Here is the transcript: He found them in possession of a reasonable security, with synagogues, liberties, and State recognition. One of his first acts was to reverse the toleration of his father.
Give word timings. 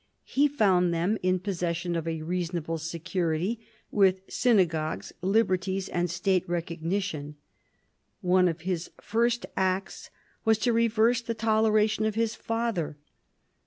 He 0.25 0.47
found 0.47 0.91
them 0.91 1.19
in 1.21 1.37
possession 1.37 1.95
of 1.95 2.07
a 2.07 2.23
reasonable 2.23 2.79
security, 2.79 3.59
with 3.91 4.21
synagogues, 4.27 5.13
liberties, 5.21 5.87
and 5.89 6.09
State 6.09 6.43
recognition. 6.49 7.35
One 8.21 8.47
of 8.47 8.61
his 8.61 8.89
first 8.99 9.45
acts 9.55 10.09
was 10.43 10.57
to 10.57 10.73
reverse 10.73 11.21
the 11.21 11.35
toleration 11.35 12.05
of 12.05 12.15
his 12.15 12.33
father. 12.33 12.97